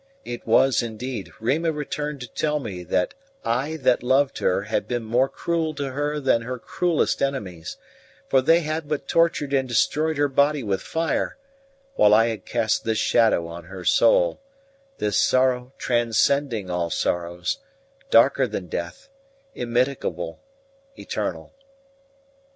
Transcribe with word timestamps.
It 0.25 0.47
was, 0.47 0.81
indeed, 0.81 1.31
Rima 1.39 1.71
returned 1.71 2.21
to 2.21 2.27
tell 2.27 2.57
me 2.57 2.83
that 2.85 3.13
I 3.45 3.75
that 3.83 4.01
loved 4.01 4.39
her 4.39 4.63
had 4.63 4.87
been 4.87 5.03
more 5.03 5.29
cruel 5.29 5.75
to 5.75 5.91
her 5.91 6.19
than 6.19 6.41
her 6.41 6.57
cruellest 6.57 7.21
enemies; 7.21 7.77
for 8.27 8.41
they 8.41 8.61
had 8.61 8.87
but 8.87 9.07
tortured 9.07 9.53
and 9.53 9.69
destroyed 9.69 10.17
her 10.17 10.27
body 10.27 10.63
with 10.63 10.81
fire, 10.81 11.37
while 11.93 12.15
I 12.15 12.29
had 12.29 12.47
cast 12.47 12.83
this 12.83 12.97
shadow 12.97 13.45
on 13.45 13.65
her 13.65 13.85
soul 13.85 14.39
this 14.97 15.19
sorrow 15.19 15.71
transcending 15.77 16.67
all 16.67 16.89
sorrows, 16.89 17.59
darker 18.09 18.47
than 18.47 18.65
death, 18.69 19.07
immitigable, 19.53 20.39
eternal. 20.97 21.53